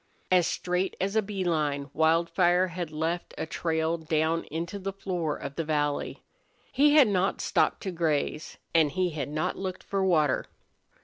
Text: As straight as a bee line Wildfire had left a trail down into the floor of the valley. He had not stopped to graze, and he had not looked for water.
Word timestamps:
As 0.31 0.47
straight 0.47 0.95
as 0.99 1.15
a 1.15 1.21
bee 1.21 1.43
line 1.43 1.91
Wildfire 1.93 2.69
had 2.69 2.89
left 2.89 3.35
a 3.37 3.45
trail 3.45 3.99
down 3.99 4.45
into 4.45 4.79
the 4.79 4.91
floor 4.91 5.37
of 5.37 5.53
the 5.57 5.63
valley. 5.63 6.23
He 6.71 6.95
had 6.95 7.07
not 7.07 7.39
stopped 7.39 7.81
to 7.83 7.91
graze, 7.91 8.57
and 8.73 8.89
he 8.93 9.11
had 9.11 9.29
not 9.29 9.59
looked 9.59 9.83
for 9.83 10.03
water. 10.03 10.45